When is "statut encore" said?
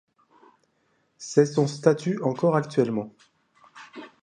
1.67-2.55